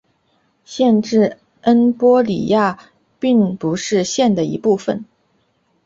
[0.65, 5.05] 县治恩波里亚并不是县的一部分。